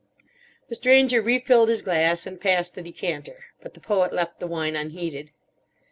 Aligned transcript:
The 0.67 0.73
Stranger 0.73 1.21
refilled 1.21 1.69
his 1.69 1.83
glass, 1.83 2.25
and 2.25 2.41
passed 2.41 2.73
the 2.73 2.81
decanter. 2.81 3.37
But 3.61 3.75
the 3.75 3.79
Poet 3.79 4.11
left 4.11 4.39
the 4.39 4.47
wine 4.47 4.75
unheeded. 4.75 5.29